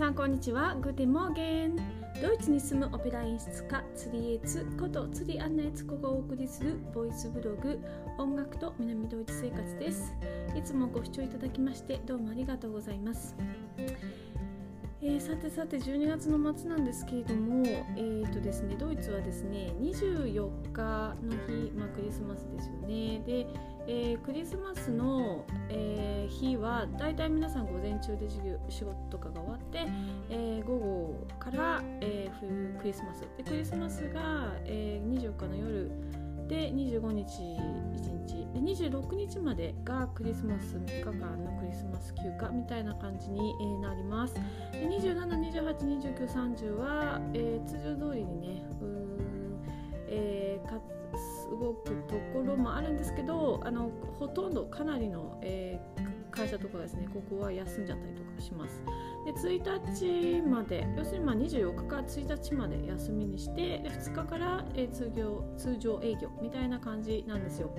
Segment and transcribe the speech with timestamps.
[0.00, 0.76] さんこんにちは。
[0.76, 1.76] グテモーゲン。
[2.22, 7.78] ドイツに住むオペラ演出家釣りエツこと釣りアンナエツコがお送りするボイスブログ
[8.16, 10.14] 音楽と南ドイツ生活です。
[10.56, 13.36] いつもご視聴いただきましてどうもありがとうございます。
[15.02, 21.36] えー、さてさて12月の末なんですけれども、えーとですね、ドイツはですね24日の、
[22.10, 23.20] リスマスですよね。
[23.24, 23.46] で、
[23.86, 29.86] えー、クリスマスの、えー、日はだいたい皆さん午前中で授業仕事とかが終わって、
[30.28, 33.20] えー、午後から、えー、クリスマス。
[33.36, 35.90] でクリスマスが、えー、24日の夜
[36.48, 37.42] で25日
[37.94, 38.40] 1日。
[38.54, 44.34] で26日までがクリスマス3日間のクリスマス休暇みたいな感じに、え、なります。
[44.34, 44.40] で
[44.88, 49.10] 27282930は、えー、通常通りにねう
[50.12, 50.80] えー、か
[51.50, 58.82] 動くところもあるんですけどあのほとんどかなりの、えー、会社とかですねここは休んじゃったりとかします。
[59.26, 67.70] で1日まで要するにまあ24日から1日まで休みにしてで2日から、えー、通業通常営業みたいな感じなんですよ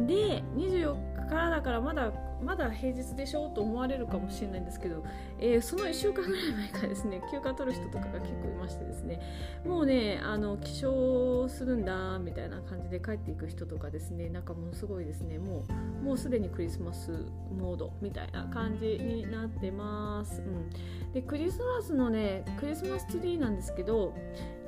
[0.00, 5.04] で24日からだからまだまだ平日でしょと思われるかもしれないんですけど、
[5.38, 9.20] えー、その1週間ぐらい前からですね休暇取る人とかが結構いましてですね
[9.64, 15.64] もうねあの起床するんだみたいな感じで帰っていく人とかですねなんかものすごいですねも
[16.02, 17.10] うもうすでにクリスマス
[17.56, 20.70] モードみたいな感じになってます、うん、
[21.12, 24.14] でクリスマスのねクリスマスツリーなんですけど、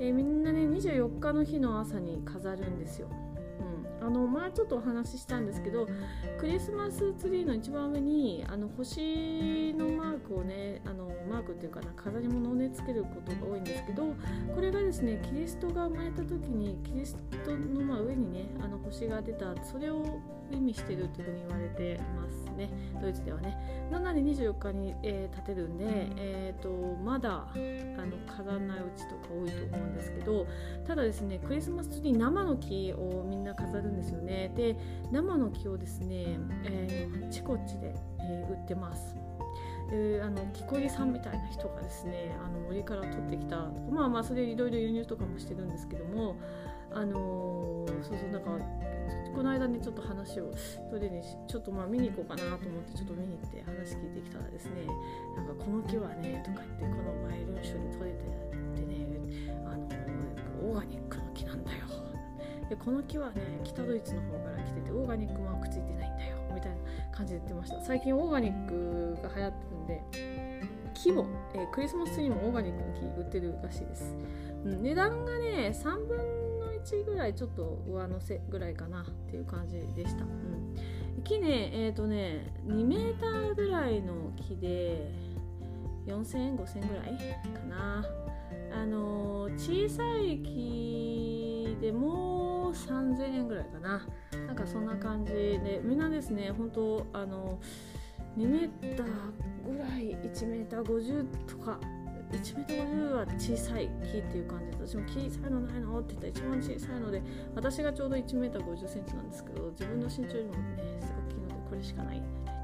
[0.00, 3.08] えー、みんなね24日の日の朝に飾るんですよ。
[4.00, 5.88] あの前ちょっとお話ししたんですけど
[6.38, 14.14] クリスマスツリーの一番上にあの星のマークをねあのマークっていうかな飾り物をねつけることが多いんですけど
[14.54, 22.70] これがですねキリストが生まれた時にキリストのま上にねあの星が出たそれを意味してるというふうに言われてますね。
[23.00, 23.56] ドイツではね。
[23.90, 25.84] なので24日に、えー、建てるんで、
[26.16, 26.68] えーと、
[27.02, 30.46] まだあの飾らないうちとか多いと思うんですけど
[30.86, 34.52] ただですねクリスマスツリー生の木をみんな飾るんですよね。
[34.56, 34.76] で
[35.10, 39.16] 生の木をですね、えー、あちこちで、えー、売ってます。
[39.90, 46.36] えー、あの木こりさんみたいな人がですねあの森から取ってきたまあまあそれいろいろ輸入とかもしてるんですけども
[46.92, 48.50] あのー、そうそうなんか
[49.38, 50.50] この間ねちょっと話を
[50.90, 54.82] それにちょっとまあ見に行こうかなと思ってちょっと見に行って話聞いてきたらですね
[55.36, 58.24] なんかこの木はねとか言ってこの前ルン書に取れて
[58.74, 59.06] てね
[59.62, 59.86] あの
[60.66, 61.78] オーガニックの木なんだよ。
[62.68, 66.76] でこの木はね北ドイツの方から来ててオーガニックマークついてないんだよみたいな
[67.16, 67.80] 感じで言ってました。
[67.80, 70.02] 最近オーガニックが流行ってるんで
[70.94, 74.16] 木も、えー、クリスマスツリーもオーガニックの木売ってるらしいです、
[74.64, 76.37] うん、値段がね3分
[76.84, 85.10] 1ぐらいちょっと上乗せぐらいかなっていう感じでした、うん、木ねえっ、ー、とね2メーターぐらいの木で
[86.06, 87.06] 4000円5000円ぐらい
[87.52, 88.04] かな。
[88.70, 94.06] あの小さい木でも3000円ぐらいかな。
[94.46, 97.60] なんかそんな感じでみんなですね本当あの
[98.36, 99.06] 2メーター
[99.66, 101.78] ぐらい1メーター50とか
[102.36, 107.22] 1メートル50は小さい木っていう感じで私も小さいのないのって言ったら一番小さいので
[107.54, 112.58] 私がちょうど1メートル50センチなんですけど自分の身長よりもねすごく大きいのでこれしかないみたいな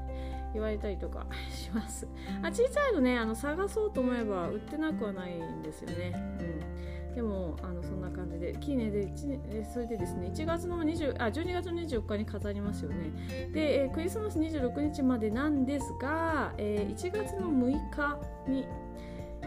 [0.53, 2.07] 言われたりとかします。
[2.41, 6.13] あ小さいのねあの探そうと思えば売ってなくはないんですよね。
[6.39, 7.15] うん。
[7.15, 13.49] でもあのそんな感じで木ねで1それでですね1月の20あ12月の24日に飾りますよね。
[13.53, 18.67] で、えー、クリスマス26日までなんですが、えー、1月の6日に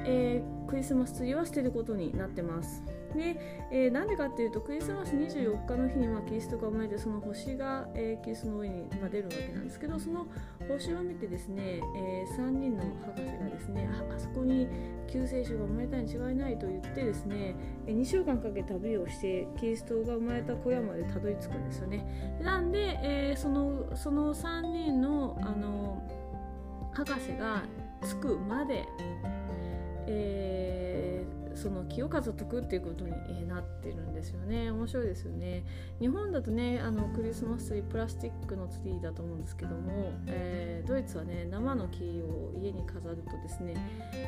[0.06, 2.82] えー、クリスマスツリーは捨てることになってます。
[3.14, 10.26] で、えー、なんでかっていうとクリスマス24日の日にはキリストが生まれてその星が、えー、キリストの上に、まあ、出るわけなんですけどその
[10.68, 14.68] 星を見てですね、えー、3人の博士がですねああそこに
[15.06, 17.54] 救世主が生まれたに違いないと言ってですね
[17.86, 22.38] え2週間かけ旅をしてキリストが生まれた小屋までたどり着くんですよね。
[22.42, 26.02] なんで、えー、そのその3人のあの
[26.92, 27.62] 博士が
[28.02, 28.84] 着くまで
[30.10, 33.12] えー、その清風を解くっていうことに、
[33.46, 34.70] なってるんですよね。
[34.70, 35.64] 面白いですよね。
[36.00, 43.74] 日本だとねあのクリスマスツリープラスチックのツリーだと思うんですけども、えー、ドイツはね生の木を家に飾るとですね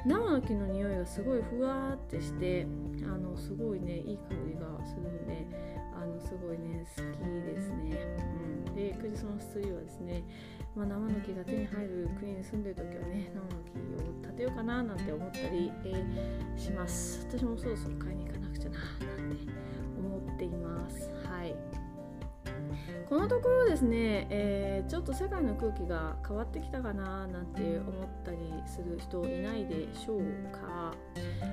[0.06, 2.66] 生の木の匂いがすごいふわーってして
[3.04, 5.46] あのすごいねいい香りがするんで
[5.94, 7.06] あのすごいね好き
[7.54, 7.98] ですね、
[8.66, 10.24] うん、でクリスマスツリーはですね
[10.76, 12.76] まあ、生の木が手に入る国に住んでる
[14.60, 17.26] かななんて思ったり、えー、します。
[17.30, 19.52] 私もそろそろ買いに行かなくちゃななんて
[19.98, 21.10] 思っています。
[21.24, 21.54] はい。
[23.08, 30.20] このところですね、えー、ちょっと世界の空気が変わってきたかななんて思ったりする人いないでしょう
[30.52, 30.94] か。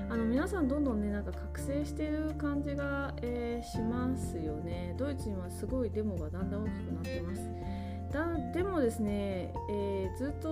[0.09, 4.95] あの皆さんどんどんねなんか覚醒してる感じが、えー、しますよね。
[4.97, 7.03] ドイツにはすごいデモがだんだん大きくなっ
[8.87, 10.49] ですね、えー、ずっと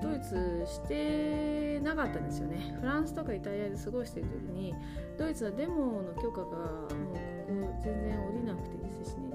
[0.00, 2.76] ドイツしてなかったんですよね。
[2.78, 4.72] フランスとかイタリアで過ごしてる時に
[5.18, 9.34] ドイツはデモの許可がもうここ全然降りなくてですね。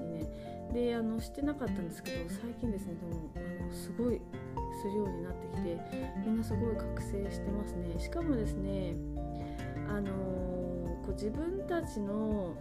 [0.72, 4.22] であのしてなかったんですけど最近ですねでもあのすごい
[4.80, 5.78] するようになってきて
[6.24, 7.98] みんなすごい覚醒してますね。
[7.98, 8.94] しかもですね
[9.86, 10.08] あの
[11.02, 12.54] こう自分たちの、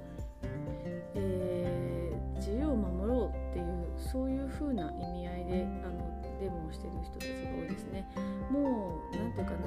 [1.16, 8.08] えー、自由を守ろうっていうそういう風な意味合いであのデモをしてる人たちが多いですね。
[8.50, 9.60] もう何て言うかな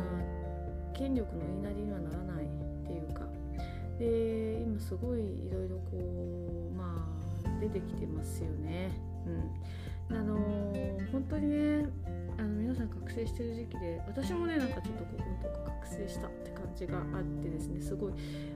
[0.92, 2.48] 権力の言いなりにはならないっ
[2.86, 3.22] ていうか。
[3.98, 5.98] で今すごいいろいろこ
[6.72, 7.06] うま
[7.44, 8.90] あ出てきてますよね。
[10.10, 10.36] うん、あの、
[11.12, 11.86] 本当にね
[12.38, 15.10] あの皆さん覚醒してる時期で私もねなんかちょっとこ
[15.42, 17.80] ことか覚醒したって感じがあってですね。
[17.80, 18.12] すごい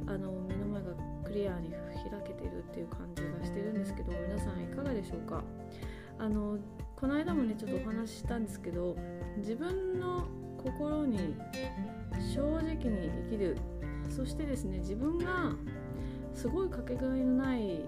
[0.07, 0.89] あの目の前が
[1.25, 5.43] クリアに開けてるっていう感じがしてるんですけど皆さんいかがでしょうか？
[6.19, 6.59] あの
[6.97, 8.97] この間もねちょっとお話ししたんですけど
[9.39, 10.27] 自分の
[10.59, 11.35] 心に
[12.35, 13.57] 正直に生きる。
[14.09, 15.53] そしてですね自分が
[16.35, 17.81] すごいかけがえのない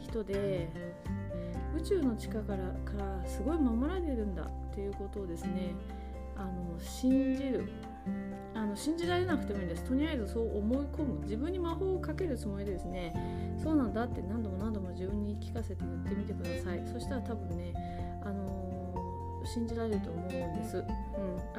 [0.00, 0.68] 人で
[1.76, 5.74] 宇宙の力からからすごい守られるんだっていうことをですね
[6.36, 7.68] あの信じる
[8.54, 9.84] あの信じられなくてもいいんです。
[9.84, 11.20] とりあえずそう思い込む。
[11.22, 13.14] 自分に魔法をかけるつもりでですね
[13.62, 16.82] そうなんだって何度も何度も自分に聞かせて言ってみてください。
[16.92, 17.74] そしたら多分ね
[18.24, 20.84] あのー、信じられると思うんです、うん。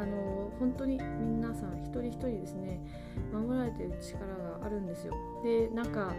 [0.02, 2.80] あのー、本当に皆さん一人一人ですね
[3.32, 5.14] 守られてる力があるんですよ。
[5.44, 6.14] でなんか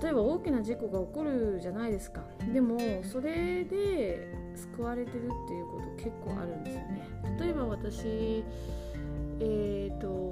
[0.00, 2.22] 例えば大きな事故が起こるじゃないですか。
[2.52, 7.08] でもそれで救われてるっていうこと結構あるんですよね。
[7.40, 8.44] 例えば私
[9.40, 10.30] えっ、ー、と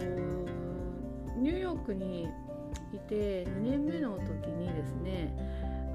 [1.38, 2.28] ニューヨークに
[2.92, 5.34] いて2年目の時にですね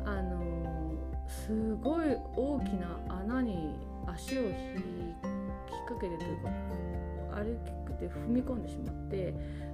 [0.05, 0.93] あの
[1.27, 2.05] すごい
[2.35, 3.75] 大きな穴に
[4.07, 4.53] 足を引っ
[5.87, 6.49] 掛けてというか
[7.35, 9.33] 歩きくて踏み込んでしまって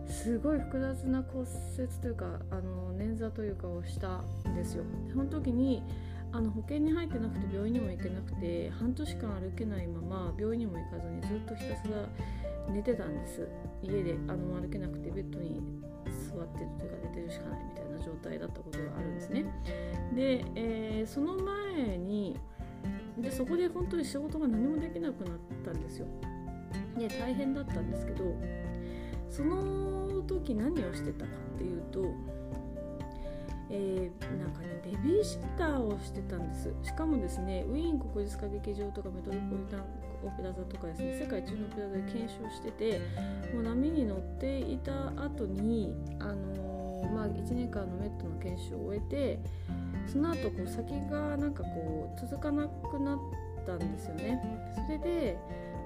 [0.10, 1.48] すごい複雑な骨
[1.78, 4.84] 折というかあの捻挫というかをしたんですよ。
[5.12, 5.84] その時に
[6.32, 12.08] あの保険に入ってなくて病院にも行けなくて半年間歩けないまま病院にも行かずにずっとひたすら
[12.72, 13.48] 寝てたんです。
[13.82, 15.62] 家であの歩けなくてベッドに
[16.06, 19.46] 座ってるというか寝てるしかないみたいな状態だったことがあるんですね。
[20.16, 22.38] で、えー、その前に
[23.18, 26.08] でそこで本当に仕事が何もできなくなったんですよ。
[26.98, 28.36] で大変だったんですけど
[29.30, 29.89] その
[30.20, 32.04] その時何をしてたかっていうと、
[33.70, 36.74] えー、なんかねベビーシッターをしてたんです。
[36.84, 39.86] しかもですねウィーン国立歌劇場とかメトロポリタン
[40.22, 43.02] オペラ座とかですね世界中のオペラ座で検証してて
[43.54, 49.40] もう波に乗っていた後にあのー、まあ1年間のメットの研修を終えて
[50.12, 53.20] その後こう先がなんかこう続かなくなっ
[53.66, 54.42] たんですよね。
[54.86, 55.38] それで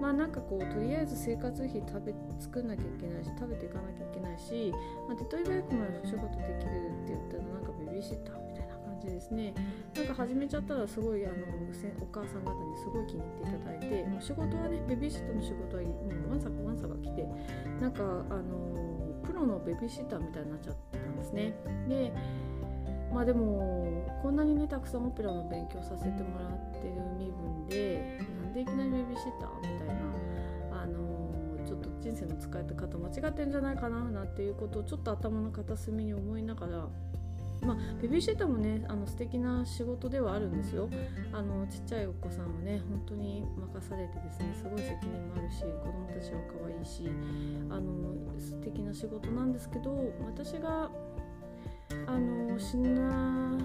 [0.01, 4.73] まあなんかこうとりあえず生活費食べ作んなきゃいけないし食べていかなきゃいけないし、
[5.07, 9.53] まあ、手っ取り早くまでお仕事できるって言ったらなんかベビーシッターみたいな感じですね。
[9.95, 11.35] なんか始めちゃったらすごいあの
[12.01, 15.89] お母さん方にすごい気に入っていただいてもう仕事はねベビーシッターの仕事はも
[16.27, 17.27] うわんさかわんさか来て
[17.81, 21.53] なんかあのプロのベビーシッターみたいになっちゃったんですね。
[21.87, 22.13] で
[23.13, 36.87] まあでもこんなにねたくさんオペラの勉強させてもらってる身分でなんでいきなりベビーシッターみたいなあのー、ちょっと人生の使い方間違ってんじゃないかななんていうことをちょっと頭の片隅に思いながら
[37.65, 40.89] まあ、ベビーシッターもねあの素敵な仕事ではあるんですよ。
[41.31, 47.09] あのちっちゃいお子さんはね本当に任されてですねすごい責任もあるし子供たちは可愛いし
[47.69, 50.91] あの素敵な仕事なんですけど私が
[52.07, 53.57] あの死な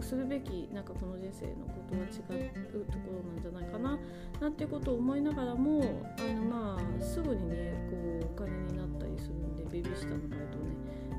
[0.00, 3.98] するべきなんかこの人生のことは違うところなんじゃないかな
[4.40, 5.82] なんていうことを思いながらも
[6.18, 10.64] あのまあすぐにねこうお金になったりするんでベビーシッターのバイトね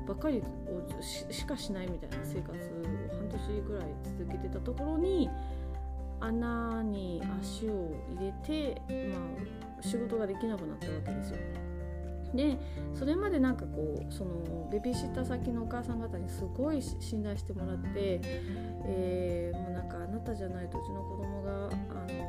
[0.06, 2.56] ばっかりをしかしないみたいな生活を
[3.16, 3.86] 半年ぐらい
[4.18, 5.28] 続けてたところに
[6.20, 8.80] 穴に足を入れて、
[9.12, 9.18] ま
[9.80, 11.38] あ、仕事ができなくなったわけですよ。
[12.34, 12.58] で
[12.94, 18.20] それまでなんかこうそのベビーシッター先のお母さん方にすごい信頼してもらって、
[18.84, 21.70] えー、もうなんかあなたじゃないとうちの子供があの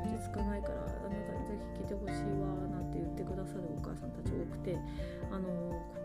[0.03, 4.77] 落ち着かないからあなたにぜひ来てほしいわなんて言ってくださるお母さんたち多くて
[5.31, 5.47] あの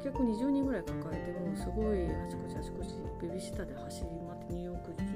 [0.02, 4.41] 顧客20人ぐらい抱えてもうすごいあちこちあちこちベビーシッターで走り回って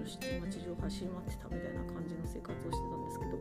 [0.07, 3.39] して、ま、地上走り回ってたみたいな感じの生活をしてたんですけど、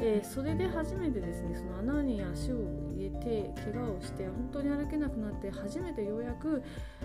[0.00, 2.56] え、それで初めてですねその穴に足を
[2.94, 6.62] 入れて怪我をして本当に歩けなくなって初めてようやく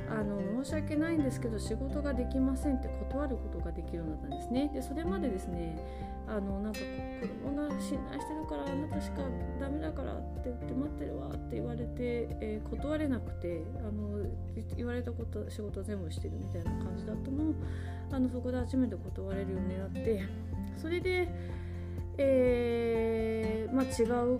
[0.09, 4.71] あの申し訳ないんですけど仕事ができませんって断ることができるようになったんですね。
[4.73, 5.77] でそれまでですね
[6.27, 6.79] あのなんか
[7.21, 9.17] 子供が信頼してるからあなたしか
[9.59, 11.95] ダメだからって言って待ってるわって言われて、
[12.41, 14.25] えー、断れなくてあの
[14.77, 17.53] 言われたこと仕事全部してるみたいな感じだったの。
[18.11, 20.23] あのそこで初めて断れるようになって
[20.77, 21.27] それで、
[22.17, 24.39] えー、まあ、違う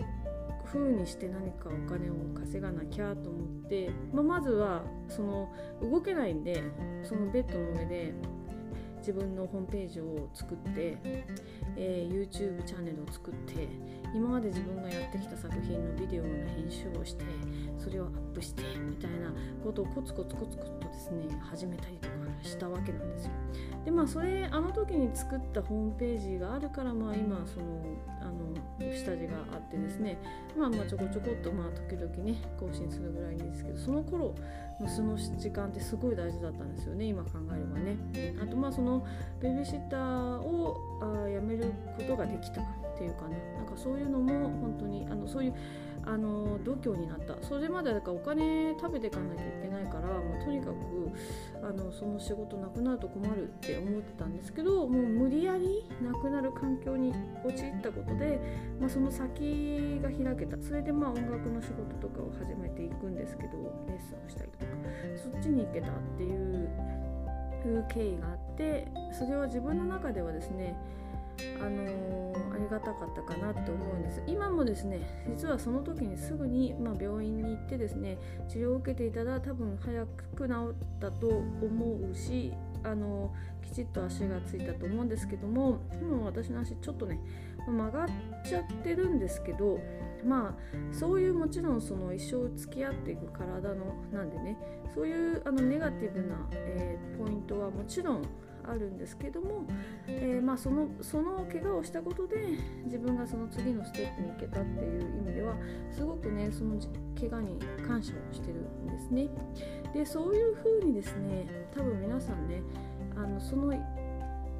[0.64, 6.62] 風にして何かお金を稼がなきゃと思って、まあ、まずはその動けないんで
[7.02, 8.14] そのベッドの上で
[9.04, 10.96] 自分のホームページを作って、
[11.76, 13.68] えー、YouTube チャンネルを作って
[14.14, 17.24] 今まで自分がやってきた作品のビデオの編集をして
[17.76, 19.30] それをアップしてみたいな
[19.62, 23.30] ことをコツコツコツコツとですね始めたりとかしたわけなんですよ。
[23.84, 27.66] でまあそれあの時に作ったホームページがあるからまあ今その
[28.06, 28.13] あの
[28.92, 30.18] 下地があってですね
[30.58, 34.34] まあまあちょこちょこっとまあ時々ね更新するぐらいですけどその頃
[34.80, 37.96] のその時間ってすごい大事だったんですよね今考えればね。
[38.42, 39.06] あとまあその
[39.40, 42.64] ベビーシッターをあ辞めることができたっ
[42.96, 45.54] ていうかねなんかそういうのも本当にあのそういう
[46.06, 47.36] あの度胸になった。
[47.46, 50.74] それまでだからお金食べていかなきゃいけないから、まあ、とにかく
[51.62, 57.12] あのその仕事なくなると困るって思ってたんですけどもう無理やりなくなる環境に
[57.44, 58.40] 陥ったことで、
[58.80, 60.62] まあ、その先が開けた。
[60.62, 63.50] それでまあ音楽の仕事とかを始めていくんですけど
[63.88, 64.64] レッスンをしたりとか。
[65.16, 66.68] そっちに行けたっていう
[67.88, 70.76] 経緯があってそれは自分の中ではですね
[71.60, 74.22] あのー、ありがたかったかなって思うんです。
[74.26, 87.18] 今もですね実はその時にすぐに、まあ、病院に行ってですね治療を受けていたら多分早く治ったと思うしあのー、きちっと足がついたと思うんですけども今私の足ちょっとね
[87.66, 88.08] 曲がっ
[88.46, 89.78] ちゃってるんですけど
[90.24, 94.58] まあそういうもちろんその一生付き合っていく体のなんでね
[94.94, 98.22] そういうあのネガティブな、えー、ポイントはもちろん
[98.66, 99.66] あるんですけども、
[100.06, 102.36] えー、まあ、そのその怪我をしたことで
[102.84, 105.54] 自分がその次のステップに行けたっていう意味では
[105.90, 106.78] すごくねその
[107.18, 109.28] 怪我に感謝をしてるんですね。
[109.92, 112.62] でそういう風にですね多分皆さんね
[113.16, 113.72] あのその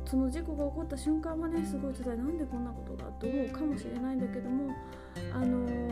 [0.05, 4.73] その事故が起こった瞬間はねすごい辛いなんでこんなことがと思うかもしれないんだけども
[5.33, 5.84] あのー、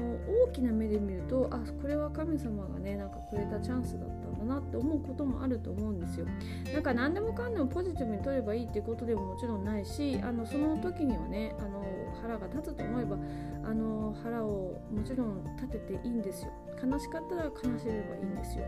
[0.49, 6.26] 大きな目で見るとあこれは神様がねなんかくれたチャンスだったんだなって思うこともあると思うんですよ。
[6.73, 11.85] なんか何でもかんでもポジティブに取ればいいっていうことでももちろんないしあのその時にはねあの
[12.21, 13.17] 腹が立つと思えば
[13.64, 16.52] あの腹をもちろん立てていいんですよ。
[16.83, 18.64] 悲しかったら悲しめばいいんですよ。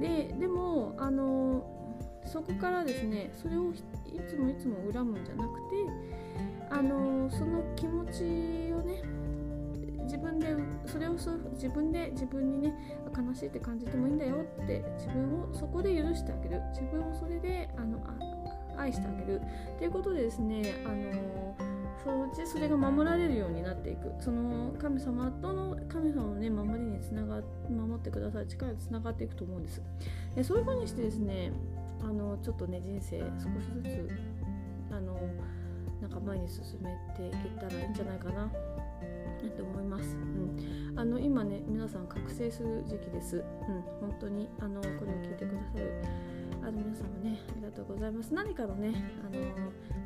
[0.00, 1.64] ででもあの
[2.24, 3.74] そこからですねそれをい
[4.28, 5.76] つもいつも恨むんじゃなくて
[6.70, 9.02] あのその気持ちをね
[10.06, 10.54] 自分で
[10.86, 12.74] それを自分で自分にね
[13.14, 16.62] 悲しいって感じてもいいんだよって自分をそこで許してあげる。
[16.70, 17.98] 自分をそれであの
[18.76, 19.40] 愛してあげる。
[19.76, 21.56] っていうことでですねあの
[22.02, 24.12] そのうちそれが守られるようになっていく。
[24.20, 29.82] その神様との神様のね守りにつなが守ってくださる力につながっていくと思うんです。
[30.34, 31.52] でそういうふうにしてですね
[32.02, 34.10] あのちょっとね人生少しずつ
[34.90, 35.18] あの
[36.00, 38.52] なんか前に進めていけたらいいんじゃないかな。
[39.44, 43.44] って思います、うん、あの今ね皆さん覚醒する時期です、うん、
[44.00, 45.92] 本当にあのこれを聞いてくださる。
[46.62, 48.34] あの皆さんもねありがとうございます。
[48.34, 48.92] 何かのね
[49.24, 49.40] あの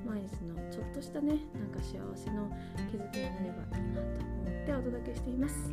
[0.05, 2.51] 毎日のちょっとしたねなんか幸せの
[2.91, 5.73] 気づきになればいいなと思ってお届けしています。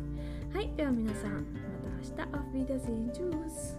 [0.54, 0.72] はい。
[0.76, 2.28] では皆さんまた明日。
[2.32, 3.76] Auf Wiedersehen Tschüss